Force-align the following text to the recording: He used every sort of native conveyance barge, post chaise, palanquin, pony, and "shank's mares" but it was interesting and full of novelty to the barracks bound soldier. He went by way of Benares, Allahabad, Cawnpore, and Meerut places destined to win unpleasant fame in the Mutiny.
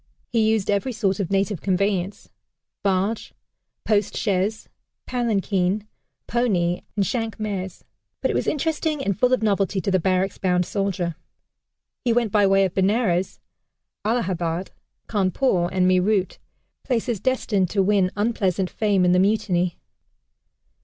He 0.33 0.49
used 0.49 0.71
every 0.71 0.93
sort 0.93 1.19
of 1.19 1.29
native 1.29 1.61
conveyance 1.61 2.27
barge, 2.81 3.35
post 3.85 4.17
chaise, 4.17 4.67
palanquin, 5.05 5.87
pony, 6.25 6.81
and 6.95 7.05
"shank's 7.05 7.37
mares" 7.37 7.83
but 8.19 8.31
it 8.31 8.33
was 8.33 8.47
interesting 8.47 9.03
and 9.05 9.15
full 9.15 9.31
of 9.31 9.43
novelty 9.43 9.79
to 9.79 9.91
the 9.91 9.99
barracks 9.99 10.39
bound 10.39 10.65
soldier. 10.65 11.17
He 12.03 12.13
went 12.13 12.31
by 12.31 12.47
way 12.47 12.65
of 12.65 12.73
Benares, 12.73 13.39
Allahabad, 14.03 14.71
Cawnpore, 15.07 15.69
and 15.71 15.87
Meerut 15.87 16.39
places 16.81 17.19
destined 17.19 17.69
to 17.69 17.83
win 17.83 18.09
unpleasant 18.15 18.71
fame 18.71 19.05
in 19.05 19.11
the 19.11 19.19
Mutiny. 19.19 19.77